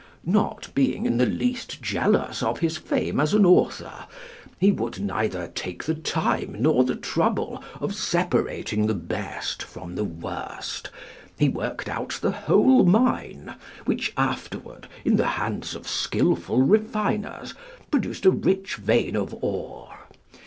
Not 0.25 0.69
being 0.73 1.05
in 1.05 1.17
the 1.17 1.27
least 1.27 1.79
jealous 1.79 2.41
of 2.41 2.57
his 2.57 2.75
fame 2.75 3.19
as 3.19 3.35
an 3.35 3.45
author, 3.45 4.07
he 4.59 4.71
would 4.71 4.99
neither 4.99 5.49
take 5.53 5.83
the 5.83 5.93
time 5.93 6.55
nor 6.57 6.83
the 6.83 6.95
trouble 6.95 7.63
of 7.79 7.93
separating 7.93 8.87
the 8.87 8.95
best 8.95 9.61
from 9.61 9.93
the 9.93 10.03
worst; 10.03 10.89
he 11.37 11.49
worked 11.49 11.87
out 11.87 12.17
the 12.19 12.31
whole 12.31 12.83
mine, 12.83 13.53
which 13.85 14.11
afterward, 14.17 14.87
in 15.05 15.17
the 15.17 15.27
hands 15.37 15.75
of 15.75 15.87
skillful 15.87 16.63
refiners, 16.63 17.53
produced 17.91 18.25
a 18.25 18.31
rich 18.31 18.77
vein 18.77 19.15
of 19.15 19.35
ore. 19.43 19.99